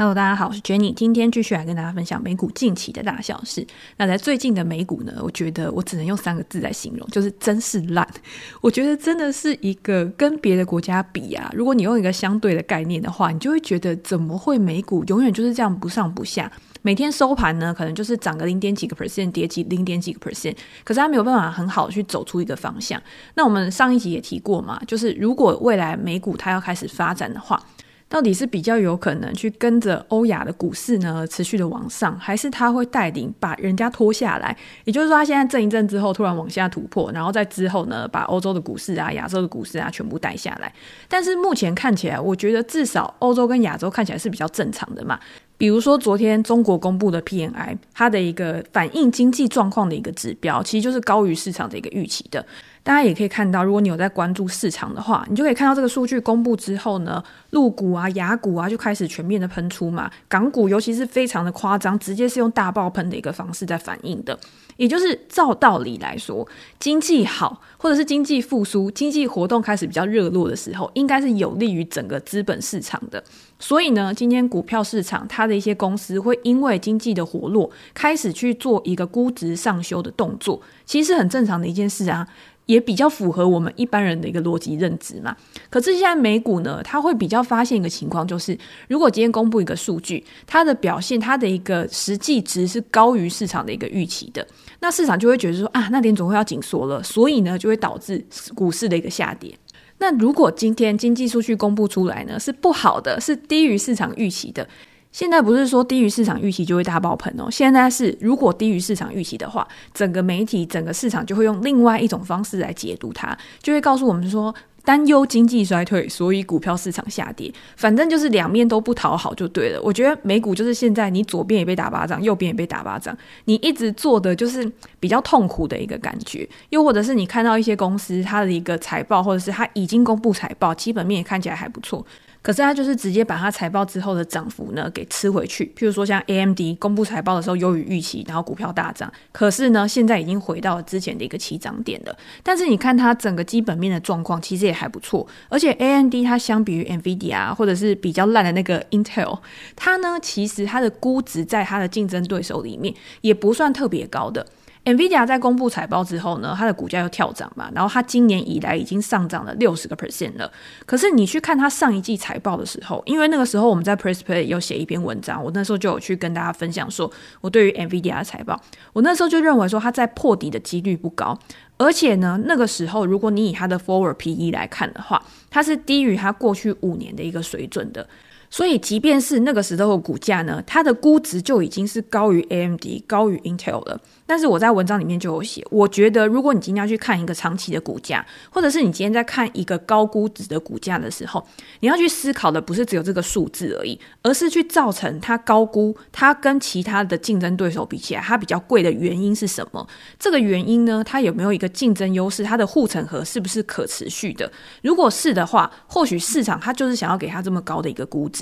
[0.00, 3.66] Hello，大家好，我是 Jenny，今天继续来跟大家分享美股近期的大小事。
[3.98, 8.08] 那在最近的美股呢，我觉得我只能用三个字来形容，就是真是烂。
[8.62, 22.98] 我觉得真的是一个跟别的国家比啊，如果你用一个相对的概念的话，你就会觉得怎么会美股永远就是这样不上不下，每天收盘呢可能就是涨个零点几个 percent，跌几零点几个 percent，可是它没有办法很好去走出一个方向。
[23.34, 27.62] 那我们上一集也提过嘛，就是如果未来美股它要开始发展的话。
[28.10, 34.54] 到底是比较有可能去跟着欧亚的股市呢持续的往上，还是他会带领把人家拖下来？
[34.84, 40.72] 也就是说，他现在震一震之后，突然往下突破，然后在之后呢，把欧洲的股市啊、亚洲的股市啊全部带下来。
[41.08, 45.16] 但是目前看起来，我觉得至少欧洲跟亚洲看起来是比较正常的嘛。
[45.56, 52.44] 比如说昨天中国公布的 PMI，它的一个反映经济状况的一个指标，其实就是高于市场的一个预期的。
[52.82, 60.10] 大家也可以看到，如果你有在关注市场的话，你就可以看到这个数据公布之后呢，陆股啊、雅股啊就开始全面的喷出嘛。
[60.28, 64.38] 港股尤其是非常的夸张，直接是用大爆喷的一个方式在反应的。
[64.76, 73.22] 也就是照道理来说，经济好或者是经济复苏、经济活动开始比较热络的时候，应该是有利于整个资本市场的。
[73.58, 82.26] 所以呢，今天股票市场它的一些公司会因为经济的活络，开始去做一个估值上修的动作，其实是很正常的一件事啊。
[82.70, 85.36] 也比较符合我们一般人的一个逻辑认知嘛。
[85.68, 88.56] 可是现在美股呢，它会比较发现一个情况，就是
[88.88, 94.46] 如果今天公布一个数据，它的表现，它的一个实际值是高于市场的一个预期的，
[94.80, 99.52] 那市场就会觉得说啊，那点总会要紧缩了，所以呢，就会导致股市的一个下跌。
[99.98, 104.66] 那如果今天经济数据公布出来呢，是不好的，是低于市场预期的。
[105.12, 119.80] 现在不是说低于市场预期就会大爆棚哦，现在是如果低于市场预期的话，整个媒体、整个市场就会用另外一种方式来解读它，就会告诉我们说担忧经济衰退，所以股票市场下跌，反正就是两面都不讨好就对了。
[119.82, 132.04] 我觉得美股就是现在你左边也被打巴掌，右边也被打巴掌，你一直做的就是比较痛苦的一个感觉，又或者是你看到一些公司它的一个财报，或者是它已经公布财报，基本面也看起来还不错。
[132.42, 139.12] 可是它就是直接把它财报之后的涨幅呢给吃回去，譬如说像 AMD 公布财报的时候优于预期，然后股票大涨。
[139.30, 142.16] 可是呢，现在已经回到了之前的一个起涨点了。
[142.42, 145.26] 但是你看它整个基本面的状况，其实也还不错。
[145.48, 149.38] 而且 AMD 它相比于 NVIDIA 或者是比较烂的那个 Intel，
[149.76, 154.46] 它呢其实它的估值在它的竞争对手里面也不算特别高的。
[154.82, 160.50] NVIDIA 在公布财报之后呢，它的股价又跳涨嘛，然后它今年以来已经上涨了六十个 percent 了。
[160.86, 167.10] 可是你去看它上一季财报的时候，因为那个时候我们在 Press Play 有写一篇文章，我那时候就有去跟大家分享说，
[167.42, 168.58] 我对于 NVIDIA 的财报，
[168.94, 171.38] 我那时候就认为说它在破底的几率不高，
[171.76, 178.08] 而且呢，那个时候如果你以它的 Forward PE 来看的话，它是低于它过去五年的一个水准的。
[178.50, 184.00] 所以，即便是那个时候的股价呢，它的估值就已经是高于 AMD、高于 Intel 了。
[184.26, 191.44] 但是我在文章里面就有写，我觉得如果你今天要去看一个长期的股价，或者是你今天在看一个高估值的股价的时候，
[191.80, 199.84] 你要去思考的不是只有这个数字而已，而是去造成它高估，它跟其他的竞争对手比起来，它比较贵的原因是什么？
[200.18, 202.44] 这个原因呢，它有没有一个竞争优势？
[202.44, 204.50] 它的护城河是不是可持续的？
[204.82, 208.39] 如果是的话，或许市场它就是想要给它这么高的一个估值。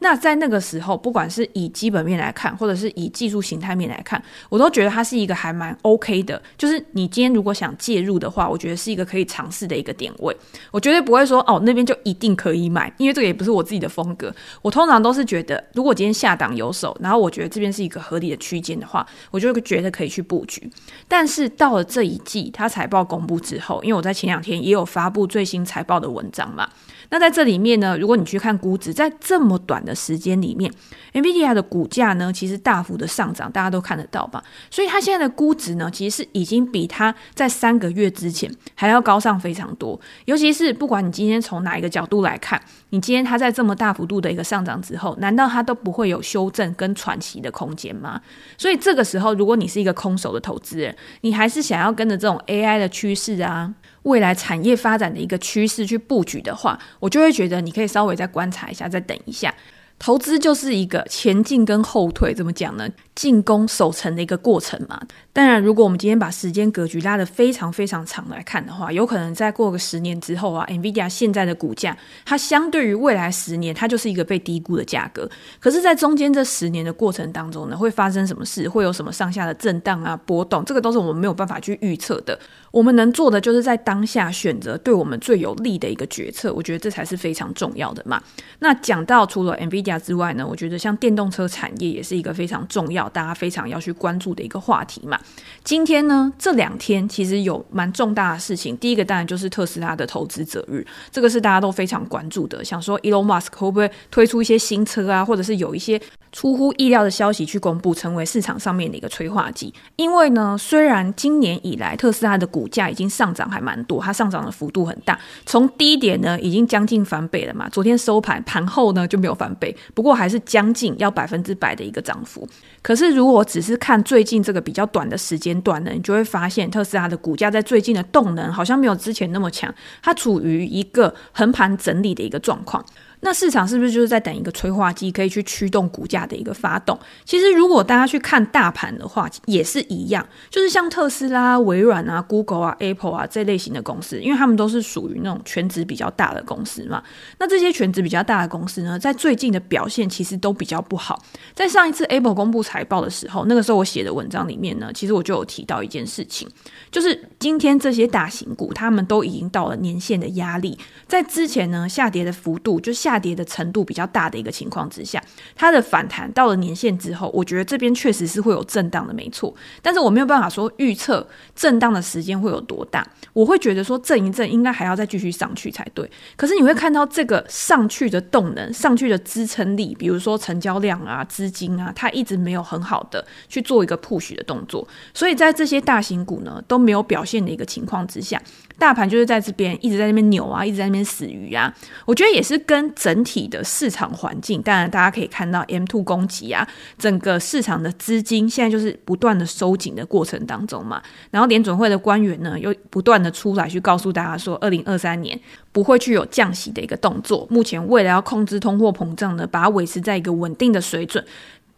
[0.00, 6.40] 那在那个时候，不管是以基本面来看，或者是以技术形态面来看，我都觉得它是一个还蛮 OK 的。
[6.56, 10.36] 就是你今天如果想介入的话，我觉得是一个可以尝试的一个点位。
[10.70, 14.34] 我绝对不会说哦，那边就一定可以买，因为这个也不是我自己的风格。
[14.62, 20.70] 我通常都是觉得，如果今天下档有手，然后我觉得这边是一个合理的区间的话，我就觉得可以去布局。
[21.06, 26.68] 但是到了这一季，它财报公布之后，因为我在前两天也有发布最新财报的文章嘛。
[27.10, 30.72] 那在这里面呢，如果你去看估值，在这么短的时间里面
[31.12, 34.42] ，NVIDIA 的股价呢，其实大幅的上涨，大家都看得到吧？
[34.70, 39.98] 所以它现在的估值呢，其实是已经比它在三个月之前还要高上非常多。
[40.24, 42.60] 尤其是不管你今天从哪一个角度来看，
[42.90, 48.20] 你今天它在这么大幅度的一个上涨之后，难道它都不会有修正跟喘息的空间吗？
[48.56, 53.72] 所以这个时候，如果你是一个空手的投资人，你还是想要跟着这种 AI 的趋势啊，
[54.08, 59.54] 未来产业发展的一个趋势去布局的话，我就会觉得你可以稍微再观察一下，再等一下。
[59.98, 62.88] 投资就是一个前进跟后退，怎么讲呢？
[63.18, 65.00] 进攻守城的一个过程嘛。
[65.32, 75.28] 当然，如果我们今天把时间格局拉得非常非常长来看的话，有可能再过个十年之后啊，NVIDIA 现在的股价，它相对于未来十年，它就是一个被低估的价格。
[75.58, 78.68] 可是，在中间这十年的过程当中呢，会发生什么事？
[78.68, 80.64] 会有什么上下的震荡啊、波动？
[80.64, 82.38] 这个都是我们没有办法去预测的。
[82.70, 86.52] 我们能做的就是在当下选择对我们最有利的一个决策。
[86.52, 88.22] 我觉得这才是非常重要的嘛。
[88.58, 95.18] 那讲到除了 NVIDIA 之外呢，我觉得像电动车产业也是一个非常重要、大家非常要去关注的一个话题嘛。
[95.64, 98.76] 今天呢，这两天其实有蛮重大的事情。
[98.76, 102.64] 第一个当然就是特斯拉的投资者日，这个是大家都非常关注的。
[102.64, 106.00] 想说 Elon Musk 会不会推出一些新车啊，或者是有一些
[106.32, 109.72] 出乎意料的消息去公布，成为市场上面的一个催化剂。
[109.96, 117.68] 因为呢，虽然今年以来特斯拉的股价已经上涨还蛮多，它上涨的幅度很大，从低点呢已经将近翻倍了嘛。
[117.68, 122.46] 昨天收盘盘后呢就没有翻倍，不过还是将近要百分之百的一个涨幅。
[122.82, 129.72] 可是如果只是看最近这个比较短的时间段呢，你就会发现特斯拉的股价在最近的动能好像没有之前那么强，
[130.02, 132.84] 它处于一个横盘整理的一个状况。
[133.20, 136.98] 那市场是不是就是在等一个催化剂，可以去驱动股价的一个发动？
[137.24, 147.02] 其实，如果大家去看大盘的话，也是一样，就是像特斯拉、微软啊、Google 啊、Apple 啊这类型的公司，因为他们都是属于那种权值比较大的公司嘛。
[147.38, 151.20] 那这些权值比较大的公司呢，在最近的表现其实都比较不好。
[151.54, 156.48] 在上一次 Apple 公布财报的时候，那个时候我写的文章里面呢，其实我就有提到一件事情，
[156.90, 160.78] 就是今天这些大型股，他们都已经到了年线的压力，
[161.08, 162.92] 在之前呢下跌的幅度就。
[163.07, 165.22] 下下跌的程度比较大的一个情况之下，
[165.56, 169.54] 它的反弹到了年线之后，我觉得这边确实是会有震荡的，没错。
[169.80, 171.26] 但是我没有办法说预测
[171.56, 176.10] 震荡的时间会有多大，我会觉得说震一震应该还要再继续上去才对。
[176.36, 188.42] 可是你会看到这个上去的动能、上去的支撑力，比如说成交量啊、资金啊，它一直没有很好的去做一个 push 的动作，所以在这些大型股呢都没有表现的一个情况之下，
[188.78, 191.74] 大盘就是在这边一直在那边扭啊，一直在那边死鱼啊。
[192.04, 196.66] 我觉得也是跟整体的市场环境，当然大家可以看到 M two 攻击啊，
[196.98, 201.00] 整个市场的资金现在就是不断的收紧的过程当中嘛。
[201.30, 205.38] 然后联准会的官员呢，又不断的出来去告诉大家说，二零二三年
[205.70, 207.46] 不会去有降息的一个动作。
[207.48, 211.24] 目前为了要控制通货膨胀呢，把它维持在一个稳定的水准。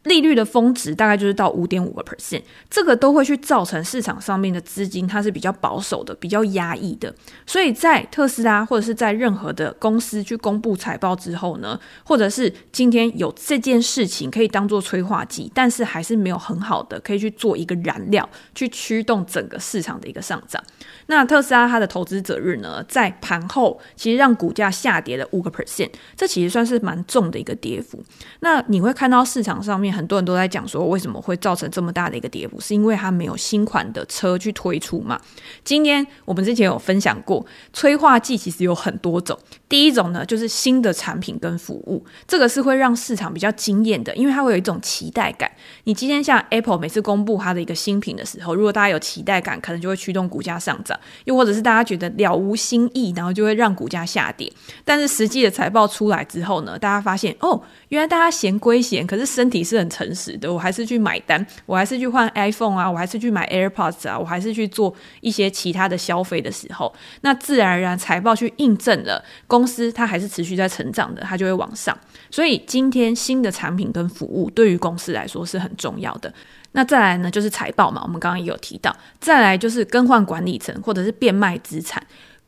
[0.04, 7.14] 利率的峰值大概就是到五点五个 percent，这个都会去造成市场上面的资金它是比较保守的，比较压抑的。
[7.46, 20.62] 所以在特斯拉或者是在任何的公司去公布财报之后呢，或者是今天有这件事情可以当做催化剂，但是还是没有很好的可以去做一个燃料去驱动整个市场的一个上涨。
[21.08, 28.02] 那特斯拉它的投资者日呢，在盘后其实让股价下跌了五个 percent，这其实算是蛮重的一个跌幅。
[28.38, 29.89] 那你会看到市场上面。
[29.92, 32.60] 很多人都在讲说，为什么会造成这么大的一个跌幅？
[32.60, 35.20] 是因为它没有新款的车去推出嘛？
[35.64, 39.38] 今天我们之前有分享过，催化剂其实有很多种。
[39.68, 45.50] 第一种呢，就是新的产品跟服务，这个是会让市场比较惊艳的，因为它会有一种期待感。
[45.84, 54.52] 你今天像 Apple 每次公布它的一个新品的时候，如果大家有期待感，可能就会驱动股价上涨；又或者是大家觉得了无新意，然后就会让股价下跌。
[54.84, 71.96] 但是实际的财报出来之后呢，大家发现哦，原来大家嫌归嫌，可是身体是很诚实的，我还是去买单，我还是去换 iPhone 啊，我还是去买 AirPods 啊，我还是去做一些其他的消费的时候，那自然而然财报去印证了公司它还是持续在成长的，它就会往上。
[72.30, 76.32] 所以今天新的产品跟服务对于公司来说是很重要的。
[76.72, 82.00] 那再来呢，就是财报嘛，我们刚刚也有提到，再来就是更换管理层或者是变卖资产。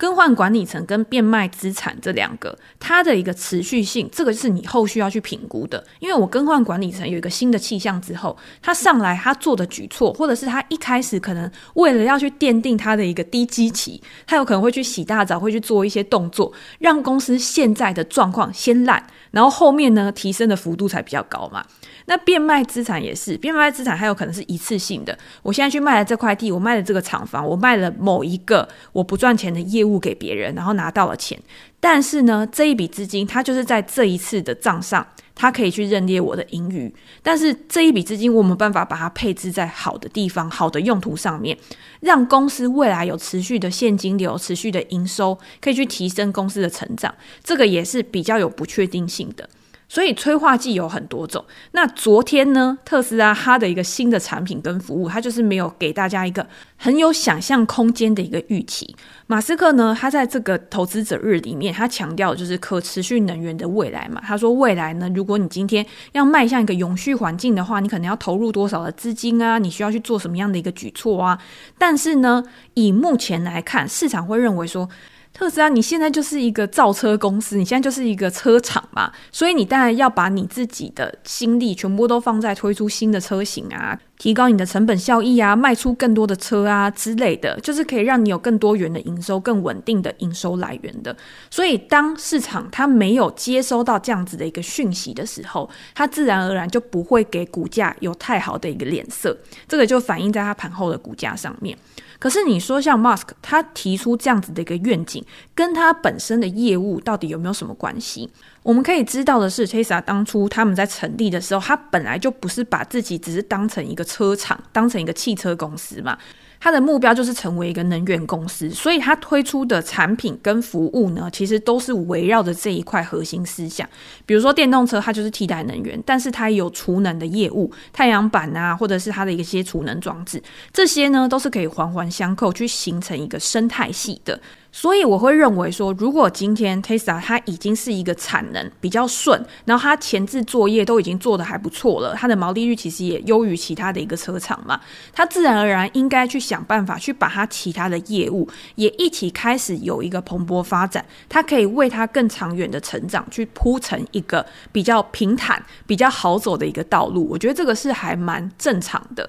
[0.03, 5.87] 更换管理层跟变卖资产这两个，它的一个持续性，这个是你后续要去评估的。
[6.01, 21.65] 因为我更换管理层有一个新的气象之后，他上来他做的举措，或者是他一开始可能为了要去奠定他的一个低基期，他有可能会去洗大澡，会去做一些动作，让公司现在的状况先烂，然后后面呢提升的幅度才比较高嘛。
[22.07, 25.17] 那变卖资产也是，变卖资产还有可能是一次性的。
[25.45, 31.39] 我现在去卖了这块地，我卖了这个厂房，我卖了某一个我不赚钱的业务付给别人，然后拿到了钱。
[31.79, 36.93] 但是呢，这一笔资金它就是在这一次的账上，它可以去认列我的盈余。
[37.23, 41.59] 但是这一笔资金我没办法把它配置在好的地方、好的用途上面，
[42.01, 47.15] 让公司未来有持续的现金流、持续的营收，可以去提升公司的成长。
[47.45, 49.47] 这个也是比较有不确定性的。
[49.93, 51.45] 所以催化剂有很多种。
[51.73, 56.47] 那昨天呢，特斯拉它的一个新的产品跟服务，它就是没有给大家一个
[56.79, 58.97] 很有想象空间的一个预期。
[59.27, 64.19] 马斯克呢，他在这个投资者日里面，他强调就是可持续能源的未来嘛。
[64.25, 69.59] 他说未来呢，如果你今天要迈向一个永续环境的话，你可能要投入多少的资金啊？
[69.59, 71.39] 你需要去做什么样的一个举措啊？
[71.77, 74.89] 但是呢，以目前来看，市场会认为说。
[75.33, 91.17] 特斯拉，你现在就是一个造车公司，你现在就是一个车厂嘛，所以你当然要把你自己的心力全部都放在推出新的车型啊，提高你的成本效益啊，卖出更多的车啊之类的，就是可以让你有更多元的营收、更稳定的营收来源的。
[91.51, 99.37] 所以，当市场它没有接收到这样子的一个讯息的时候，它自然而然就不会给股价有太好的一个脸色，
[99.67, 101.77] 这个就反映在它盘后的股价上面。
[102.21, 105.25] 可是你说像 Musk 他提出这样子的一个愿景，
[105.57, 108.31] 跟他本身的业务到底有没有什么关系？
[108.63, 116.17] 我们可以知道的是，Tesla 当初他们在成立的时候，他本来就不是把自己只是当成一个车厂，当成一个汽车公司嘛。
[116.61, 123.85] 它的目标就是成为一个能源公司，所以它推出的产品跟服务呢，其实都是围绕着这一块核心思想。
[124.25, 130.41] 比如说电动车，它就是替代能源，但是它有储能的业务，太阳板啊，或者是它的一些储能装置，
[130.73, 134.41] 这些呢都是可以环环相扣，去形成一个生态系的。
[134.75, 144.81] 所以我会认为说，如果今天 Tesla 它已经是一个产能比较顺，然后它前置作业都已经做得还不错了，它的毛利率其实也优于其他的一个车厂嘛，
[145.13, 157.29] 它自然而然应该去想办法去把它其他的业务也一起开始有一个蓬勃发展，它可以为它更长远的成长去铺成一个比较平坦、比较好走的一个道路。
[157.29, 159.29] 我觉得这个是还蛮正常的。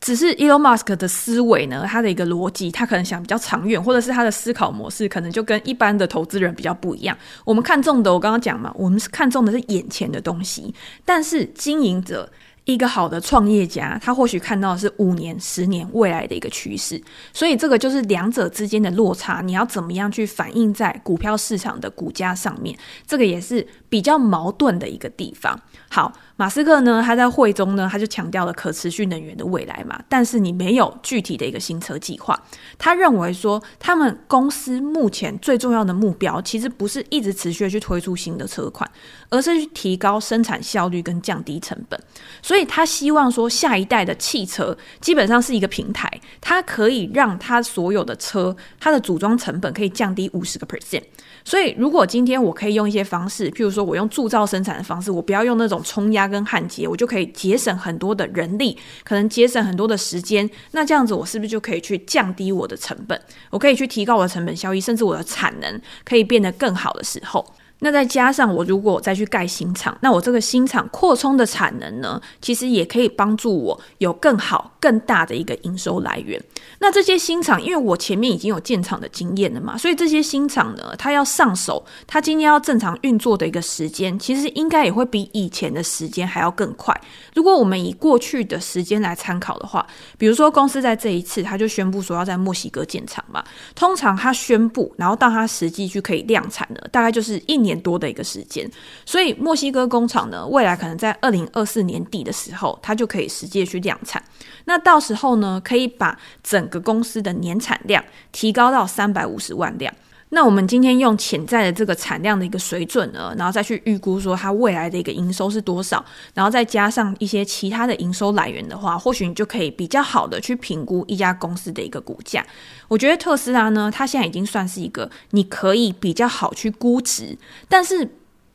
[0.00, 7.16] 只是 Elon Musk 的思维呢，他的一个逻辑，他可能想比较长远，或者是他的思考模式可能就跟一般的投资人比较不一样。
[7.44, 12.30] 我们看中的，我刚刚讲嘛，我们是看中的是眼前的东西，但是经营者。
[12.66, 17.02] 一个好的创业家，他或许看到的是五年、十年未来的一个趋势，
[17.32, 19.40] 所以这个就是两者之间的落差。
[19.40, 22.78] 你要怎么样去反映在股票市场的股价上面？
[23.06, 25.58] 这个也是比较矛盾的一个地方。
[25.88, 32.42] 好，马斯克呢，他在会中呢，他就强调了可持续能源的未来嘛，但是你没有具体的一个新车计划。
[32.78, 38.90] 他认为说，他们公司目前最重要的目标，其实不是一直持续的去推出新的车款，
[39.28, 42.00] 而是去提高生产效率跟降低成本。
[42.40, 51.02] 所以他希望说，下一代的汽车基本上是一个平台，它可以让它所有的车，它的组装成本可以降低五十个 percent。
[51.42, 60.48] 所以，如果今天我可以用一些方式，譬如说我用铸造生产的方式，我不要用那种冲压跟焊接，我就可以节省很多的人力，可能节省很多的时间。
[60.70, 63.20] 那这样子，我是不是就可以去降低我的成本？
[63.50, 67.44] 我可以去提高我的成本效益，甚至我的产能可以变得更好的时候。
[67.80, 76.40] 那再加上我如果再去盖新厂，那我这个新厂扩充的产能呢，其实也可以帮助我有更好、更大的一个营收来源。
[76.78, 86.94] 那这些新厂，因为我前面已经有建厂的经验了嘛，所以这些新厂呢，它要上手，它今天要正常运作的一个时间，其实应该也会比以前的时间还要更快。
[87.34, 89.86] 如果我们以过去的时间来参考的话，
[90.18, 93.42] 比如说公司在这一次，他就宣布说要在墨西哥建厂嘛，
[93.74, 97.69] 通常他宣布，然后到他实际去可以量产的，大概就是一年。
[97.70, 98.68] 年多的一个时间，
[99.06, 104.22] 所以墨西哥工厂呢，未来可能在二零二四年底的时候，它就可以实际去量产。
[104.64, 109.94] 那到时候呢，可以把整个公司的年产量提高到三百五十万辆。
[110.30, 122.46] 那我们今天用潜在的这个产量的一个水准呢，然后再去预估说它未来的一个营收是多少，然后再加上一些其他的营收来源的话，或许你就可以比较好的去评估一家公司的一个股价。
[122.88, 127.36] 我觉得特斯拉呢，它现在已经算是一个你可以比较好去估值，
[127.68, 128.08] 但是。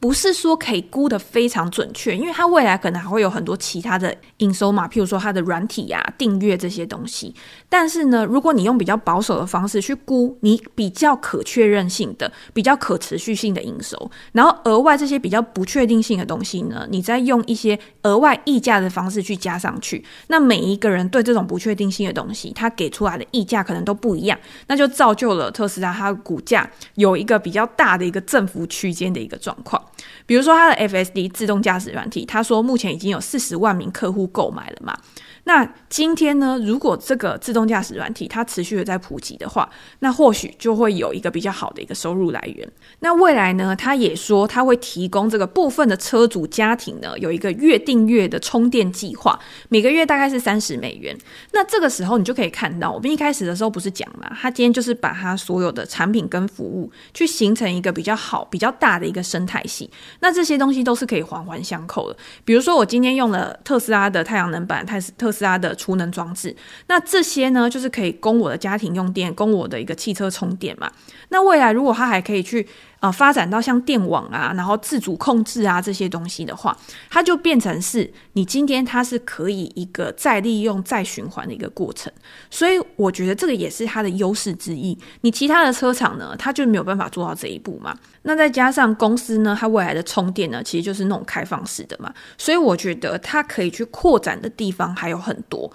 [0.05, 7.33] 不是说可以估得非常准确，因为它未来可能还会有很多其他的营收嘛，譬如说它的软体呀、订阅这些东西。
[7.67, 29.83] 但是呢，如果你用比较保守的方式去估，你比较可确认性的、比较可持续性的营收，然后额外这些比较不确定性的东西呢，你再用一些额外溢价的方式去加上去，那每一个人对这种不确定性的东西，它给出来的溢价可能都不一样，那就造就了特斯拉它股价有一个比较大的一个振幅区间的一个状况。
[30.25, 34.97] 比如说它的 FSD 自动驾驶软体，他说目前已经有四十万名客户购买了嘛。
[35.45, 42.67] 那今天呢，如果这个自动驾驶软体它持续的在普及的话，那或许就会有一个比较好的一个收入来源。
[42.99, 51.15] 那未来呢，他也说他会提供这个部分的车主家庭呢，有一个月订阅的充电计划，每个月大概是三十美元。
[51.53, 59.89] 那这个时候你就可以看到，我们一开始的时候不是讲嘛，他今天就是把他所有的产品跟服务去形成一个比较好、比较大的一个生态系。
[60.21, 62.17] 那这些东西都是可以环环相扣的。
[62.43, 66.55] 比如说我今天用了特斯拉的太阳能板，特斯特斯拉的储能装置，
[66.87, 70.89] 那这些呢，就是可以供我的家庭用电，供我的一个汽车充电嘛。
[71.29, 72.65] 那未来如果它还可以去
[73.05, 76.75] 呃发展到像电网啊，然后自主控制啊这些东西的话，
[77.09, 82.11] 它就变成是你今天它是可以一个再利用、再循环的一个过程。
[82.49, 84.97] 所以我觉得这个也是它的优势之一。
[85.21, 87.95] 你其他的车厂呢，它就没有办法做到这一步嘛。
[88.23, 92.11] 那再加上公司呢，它未来的充电呢，其实就是那种开放式的嘛。
[92.39, 95.71] 所以我觉得它可以去扩展的地方还有很多。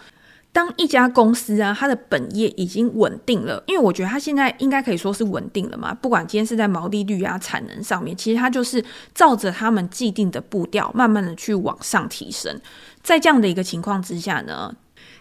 [0.53, 5.95] 当一家公司啊，它的本业已经稳定了，因为我觉得它现在应该可以说是稳定了嘛。
[5.95, 12.61] 不管今天是在毛利率啊、产能上面，其实它就是照着他们既定的步调，慢慢的去往上提升。
[13.03, 14.75] 在这样的一个情况之下呢，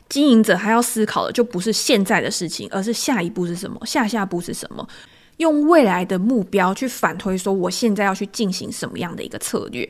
[0.10, 4.88] 经营者还要思考的就不是现在的事情，而是下一步是什么，下下步是什么，
[5.38, 9.88] 用未来的目标去反推，说我现在要去进行什么样的一个策略。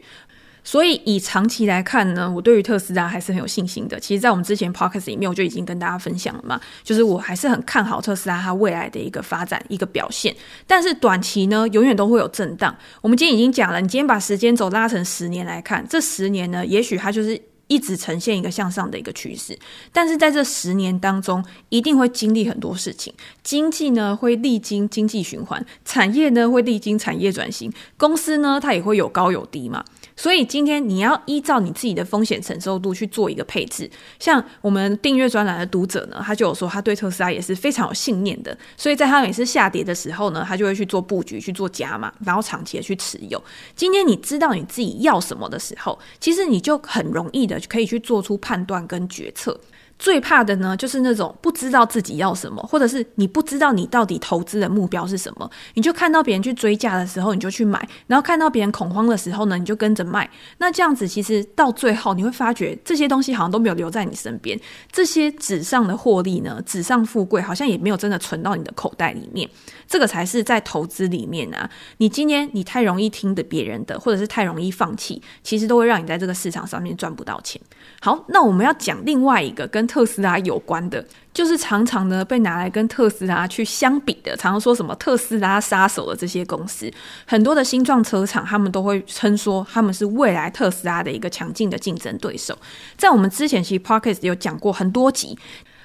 [0.64, 4.00] 所以以长期来看呢，我对于特斯拉还是很有信心的。
[4.00, 10.36] 其实，在我们之前 podcast 里面，我就已经跟大家分享了嘛，就是我还是很看好特斯拉它未来的一个发展、一个表现。
[10.68, 12.76] 但是短期呢，永远都会有震荡。
[13.02, 17.42] 我们今天已经讲了，你今天把时间轴拉成十年来看，这十年呢，也许它就是。
[17.72, 19.56] 一直呈现一个向上的一个趋势，
[19.94, 23.14] 但是在这十年当中，一定会经历很多事情。
[23.44, 29.86] 经济呢会历经经济循环，产业呢会历经产业转型，公司呢它也会有高有低嘛。
[30.20, 33.90] 所以今天你要依照你自己的风险承受度去做一个配置。
[34.20, 43.42] 像我们订阅专栏的读者呢，他就有说他对特斯拉也是非常有信念的，所以在他每次下跌的时候呢，他就会去做布局，去做加码，然后长期的去持有。
[43.78, 49.58] 今天你知道你自己要什么的时候，其实你就很容易的可以去做出判断跟决策。
[50.00, 60.28] 最怕的呢，就是那种不知道自己要什么，或者是你不知道你到底投资的目标是什么，你就看到别人去追价的时候，你就去买，然后看到别人恐慌的时候呢，你就跟着卖。
[60.58, 64.58] 那这样子其实到最后你会发觉，这些东西好像都没有留在你身边，
[64.90, 69.50] 这些纸上的获利呢，纸上富贵好像也没有真的存到你的口袋里面。
[69.86, 77.60] 这个才是在投资里面啊，你今天你太容易听的别人的，或者是太容易放弃，其实都会让你在这个市场上面赚不到钱。
[78.00, 81.04] 好，那我们要讲另外一个跟特斯拉有关的，
[81.34, 86.90] 就是常常呢被拿来跟特斯拉去相比的，常常说什么特斯拉杀手的这些公司，
[87.26, 92.58] 很多的新创车厂，他们都会称说他们是未来特斯拉的一个强劲的竞争对手。
[92.96, 95.38] 在我们之前其实 Podcast 有讲过很多集。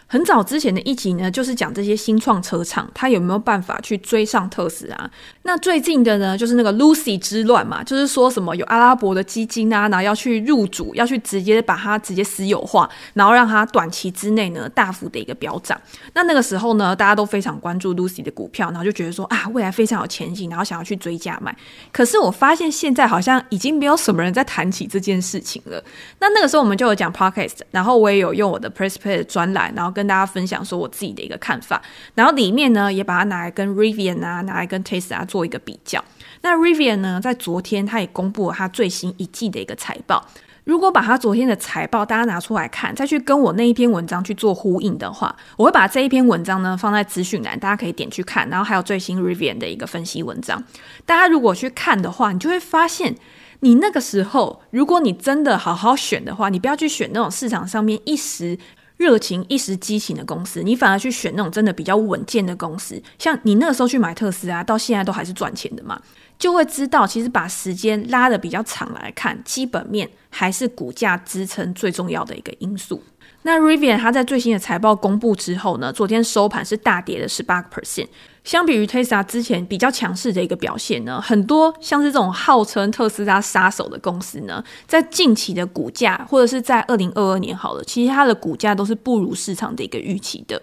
[0.06, 5.10] 很早之前的一集呢，就是讲这些新创车厂，它有没有办法去追上特斯拉。
[5.46, 15.78] 那最近的呢，就是那个 Lucy 之乱嘛，就是说什么有阿拉伯的基金啊，然后要去入主，要去直接把它直接私有化，然后让它短期之内呢大幅的一个飙涨。
[16.14, 21.54] 那那个时候呢，大家都非常关注 Lucy 的股票，然后就觉得说啊，未来非常有前景，然后想要去追加买。
[21.92, 25.84] 可是我发现现在好像已经没有什么人在谈起这件事情了。
[26.20, 31.82] 那那个时候我们就有讲 Podcast，然后我也有用我的 Press Play 的专栏，然后跟大家分享说我自己的一个看法，
[32.14, 36.00] 然后里面呢也把它拿来跟 Rivian 啊，拿来跟 Tesla 做一个比较。
[36.42, 40.24] 那 Rivian 呢，在昨天他也公布了他最新一季的一个财报。
[40.62, 48.48] 如果把他昨天的财报大家拿出来看，再去跟我那一篇文章去做呼应的话，我会把这一篇文章呢放在资讯栏，大家可以点去看。
[48.48, 50.62] 然后还有最新 Rivian 的一个分析文章，
[51.04, 53.16] 大家如果去看的话，你就会发现，
[53.58, 58.56] 你那个时候如果你真的好好选的话，你不要去选那种市场上面一时。
[58.96, 66.00] 热情一时激情的公司，你反而去选那种真的比较稳健的公司，像你那个时候去买特斯拉，到现在都还是赚钱的嘛，
[66.38, 73.02] 就会知道其实把时间拉的比较长来看，基本面还是股价支撑最重要的一个因素。
[73.46, 78.08] 那 Rivian 它在最新的财报公布之后呢，昨天收盘是大跌了十八个 percent。
[78.42, 90.60] 相比于 Tesla 之前比较强势的一个表现呢，很多像是这种号称特斯拉杀手的公司呢，在近期的股价或者是在二零二二年好了，其实它的股价都是不如市场的一个预期的。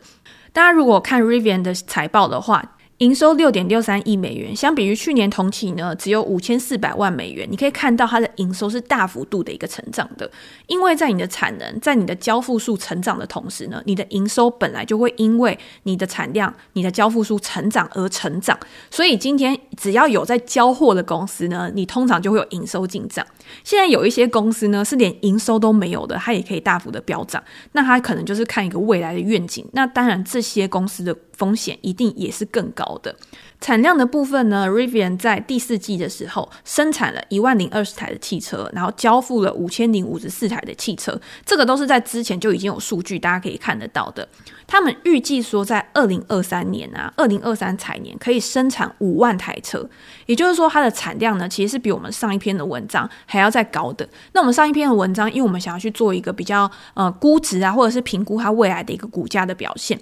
[0.51, 2.63] 大家如果看 Rivian 的财报的话，
[3.01, 7.47] 营收六点六三亿美元，相比于去年同期呢，只有五千四百万美元。
[7.49, 10.31] 你可以看到它的营收是大幅度的一个成长的，
[10.67, 18.55] 因为在你的产能、在你的交付数成长的同时呢，你的营收本来就会因为你的产量、你的交付数成长而成长。
[18.91, 23.25] 所以今天只要有在交货的公司呢，你通常就会有营收进账。
[23.63, 27.43] 现在有一些公司呢，是连营收都没有的，它也可以大幅的飙涨。
[27.71, 29.65] 那它可能就是看一个未来的愿景。
[29.73, 33.15] 那当然，这些公司的风险一定也是更高的。
[33.61, 44.27] 产量的部分呢，Rivian 在第四季的时候生产了一万零二十台的汽车，然后交付了五千零五十四台的汽车，这个都是在之前就已经有数据，大家可以看得到的。
[44.65, 49.87] 他们预计说，在二零二三年啊，二零二三财年可以生产五万台车，
[50.25, 54.09] 也就是说，它的产量呢，其实是比我们上一篇的文章还要再高的。
[54.33, 59.99] 那我们上一篇的文章，因为我们想要去做一个比较呃估值啊，或者是评估它未来的一个股价的表现。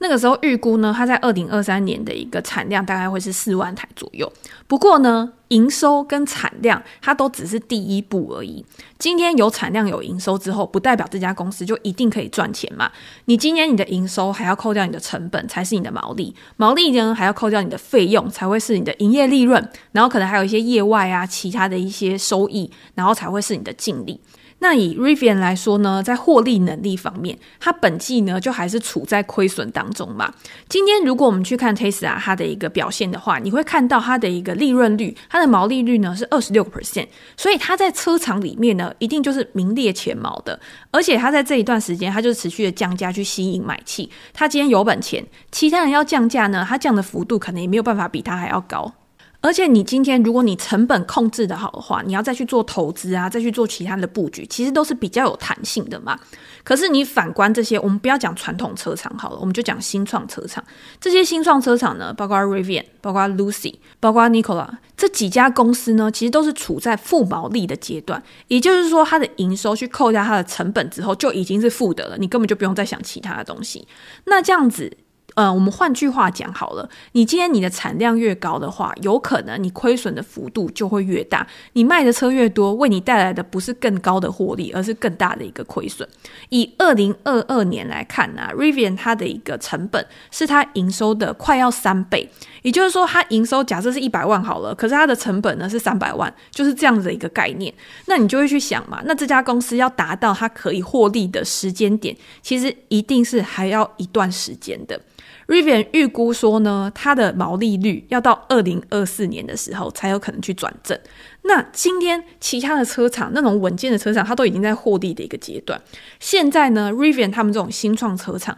[0.00, 4.32] 那个时候预估呢，它在二零二三年的一个产量大概会是四万台左右。
[4.66, 8.64] 不过呢，营收跟产量它都只是第一步而已。
[8.98, 12.90] 今天有产量有营收之后，不代表这家公司就一定可以赚钱嘛。
[13.24, 16.34] 你今年你的营收还要扣掉你的成本，才是你的毛利。
[16.56, 19.68] 毛利呢还要扣掉你的费用，才会是你的营业利润。
[19.92, 24.20] 然后可能还有一些业外啊，其他的一些收益，然后才会是你的净利。
[24.60, 30.32] 那以 Rivian 来说呢，在获利能力方面，它本季呢就还是处在亏损当中嘛。
[30.68, 40.58] 今天如果我们去看 Tesla 它的一个表现的话，你会看到它的一个利润率，它的毛利率呢是二十六个 percent，所以它在车厂里面呢一定就是名列前茅的。
[40.90, 44.10] 而且它在这一段时间，它就持续的降价去吸引买气。
[44.34, 48.92] 它今天有本钱，其他人要降价呢，它降的幅度可能也没有办法比它还要高。
[49.40, 56.18] 而且你今天，如果你成本控制得好的话，你要再去做投资啊，再去做其他的布局，其实都是比较有弹性的嘛。
[56.64, 60.62] 可是你反观这些，我们不要讲传统车厂好了，我们就讲新创车厂。
[61.00, 68.20] 这些新创车厂呢，包括 Rivian，包括 Lucy，包括 Nikola，这几家公司呢，其实都是处在负毛利的阶段。
[68.48, 73.86] 也就是说，它的营收去扣掉它的成本之后，就已经是负的了，你根本就不用再想其他的东西。
[74.24, 74.96] 那这样子。
[75.38, 81.46] 呃，我们换句话讲好了，你今天你的产量越高的话，有可能你亏损的幅度就会越大。
[81.74, 86.08] 你卖的车越多，为你带来的不是更高的获利，而是更大的一个亏损。
[86.48, 92.28] 以二零二二年来看呢，啊，Rivian 它的一个成本是它营收的快要三倍，
[92.62, 97.72] 也就是说，它营收假设是一百万好了，可是它的成本呢是三百万，就是这样子的一个概念。
[98.06, 105.00] 那你就会去想嘛，那这家公司要达到它可以获利的时间点，其实一定是还要一段时间的。
[105.48, 110.96] Rivian 预估说呢，它的毛利率要到二零二四年的时候才有可能去转正。
[111.42, 115.80] 那今天其他的车厂那种稳健的车厂，它都已经在获利的一个阶段。
[116.20, 118.56] 现在呢，Rivian 他们这种新创车厂。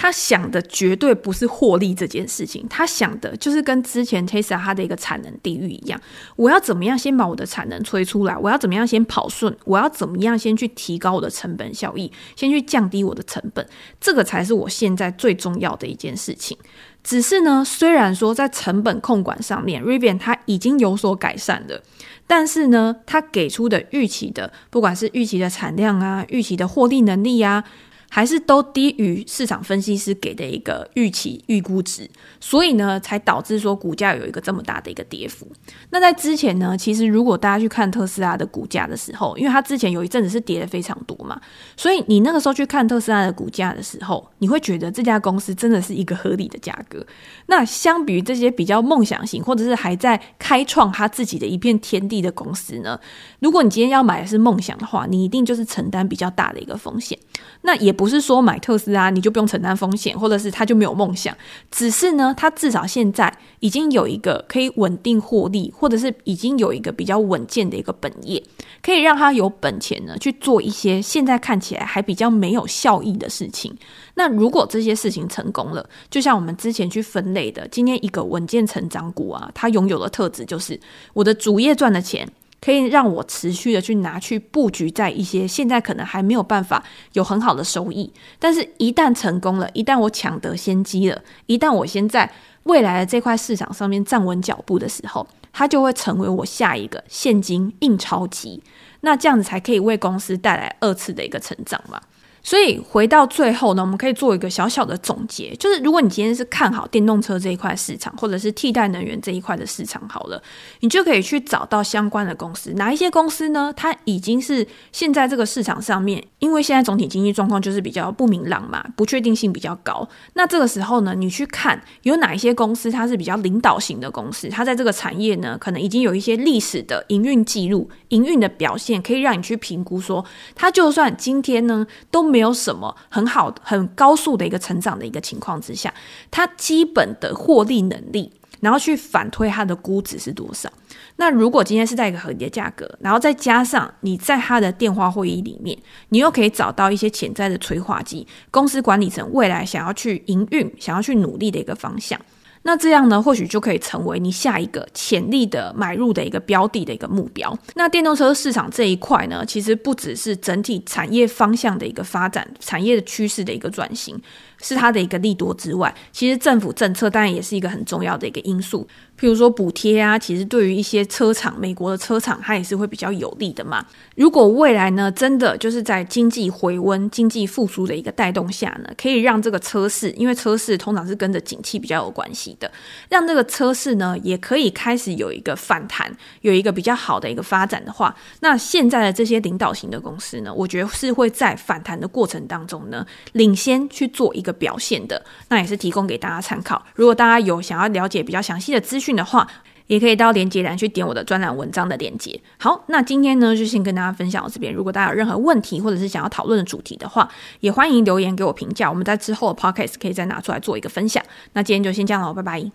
[0.00, 6.00] 他想的绝对不是获利这件事情，他想的就是跟之前 Tesla 它的一个产能地狱一样，
[6.36, 8.36] 我要怎么样先把我的产能催出来？
[8.38, 9.52] 我要怎么样先跑顺？
[9.64, 12.12] 我要怎么样先去提高我的成本效益？
[12.36, 13.66] 先去降低我的成本，
[14.00, 16.56] 这个才是我现在最重要的一件事情。
[17.02, 21.82] 只是呢，虽然说在成本控管上面，Rivian 它已经有所改善了，
[22.24, 27.64] 但是呢，它给出的预期的，不管是预期的产量啊，预期的获利能力啊。
[28.10, 32.08] 还是都低于市场分析师给的一个预期预估值，
[32.40, 35.46] 所以呢，才导致说股价有一个这么大的一个跌幅。
[35.90, 41.40] 那在之前呢，其实如果大家去看特斯拉的股价的时候，因为它之前有一阵子是跌的非常多嘛，
[41.76, 47.04] 所以你那个时候去看特斯拉的股价的时候，你会觉得这家公司真的是一个合理的价格。
[47.46, 52.98] 那相比于这些比较梦想型或者是还在开创他自己的一片天地的公司呢，
[53.40, 57.18] 如果你今天要买的是梦想的话，你一定就是承担比较大的一个风险。
[57.62, 61.36] 那也不是说买特斯拉你就不用承担风险，或者是他就没有梦想，
[61.68, 68.40] 只是呢，他至少现在已经有一个可以稳定获利，或者是已经有一个比较稳健的一个本业，
[68.80, 73.76] 可以让他有本钱呢去做一些现在看起来还比较没有效益的事情。
[74.14, 80.78] 那如果这些事情成功了，就像我们之前去分类的，今天一个稳健成长股啊，它拥有的特质就是
[81.14, 82.28] 我的主业赚的钱。
[82.60, 92.30] 可以让我持续的去拿去布局在一些现在可能还没有办法有很好的收益，但是一旦成功了，一旦我抢得先机了，一旦我先在
[92.64, 98.62] 未来的这块市场上面站稳脚步的时候，它就会成为我下一个现金印钞机。
[99.00, 102.00] 那这样子才可以为公司带来二次的一个成长嘛。
[102.42, 110.42] 所以回到最后呢，我们可以做一个小小的总结，就是如果你今天是看好电动车这一块市场，或者是替代能源这一块的市场好了，
[110.80, 112.72] 你就可以去找到相关的公司。
[112.74, 113.72] 哪一些公司呢？
[113.76, 120.08] 它已经是现在这个市场上面，因为现在总体经济状况就是比较不明朗嘛，不确定性比较高。
[120.34, 130.24] 那这个时候呢，你去看有哪一些公司，它是比较领导型的公司，它在这个产业呢，可能已经有一些历史的营运记录、营运的表现，可以让你去评估说，
[130.54, 132.58] 它就算今天呢都没有。
[132.58, 135.94] 什么很好、很高速的一个成长的一个情况之下，
[136.28, 140.68] 它基本的获利能力，然后去反推它的估值是多少。
[141.16, 152.20] 那如果今天是在一个合理的价格，然后再加上你在它的电话会议里面，你又可以找到一些潜在的催化剂，公司管理层未来想要去营运、想要去努力的一个方向。
[152.68, 157.58] 那这样呢，或许就可以成为你下一个潜力的买入的一个标的的一个目标。
[157.74, 164.20] 那电动车市场这一块呢，其实不只是整体产业方向的一个发展，产业的趋势的一个转型。
[164.60, 168.84] 是它的一个利多之外，其实政府政策当然也是一个很重要的一个因素。
[169.18, 173.84] 譬如说补贴啊，其实对于一些车厂，美国的车厂它也是会比较有利的嘛。
[174.16, 182.70] 如果未来呢，真的就是在经济回温、经济复苏的一个带动下呢，可以让这个车市，因为车市通常是跟着景气比较有关系的，
[183.08, 194.48] 让这个车市呢也可以开始有一个反弹，有一个比较好的一个发展的话，那现在的这些领导型的公司呢，我觉得是会在反弹的过程当中呢，领先去做一个。
[194.58, 196.84] 表现的，那也是提供给大家参考。
[196.96, 199.46] 如果大家有想要了解比较详细的资讯的话，
[199.86, 202.38] 也可以到连接栏去点我的专栏文章的链接。
[202.58, 204.72] 好，那今天呢就先跟大家分享到这边。
[204.72, 207.28] 如果大家有任何问题或者是想要讨论的主题的话，
[207.60, 208.90] 也欢迎留言给我评价。
[208.90, 211.22] 我们在之后的 podcast 可以再拿出来做一个分享。
[211.54, 212.70] 那今天就先这样了，拜拜。